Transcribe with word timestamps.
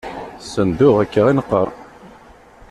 Sendu 0.49 0.89
akka 1.01 1.21
i 1.29 1.33
neqqar. 1.33 1.69